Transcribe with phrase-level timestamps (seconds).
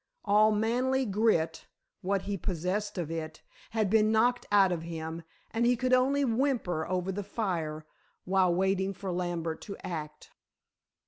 [0.25, 1.67] All manly grit
[2.01, 6.25] what he possessed of it had been knocked out of him, and he could only
[6.25, 7.85] whimper over the fire
[8.25, 10.31] while waiting for Lambert to act.